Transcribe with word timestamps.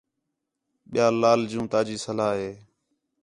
ٻِیال 0.91 1.13
لا 1.21 1.31
جوں 1.51 1.65
تاجی 1.71 1.97
صلاح 2.05 2.33
ہے 2.41 2.51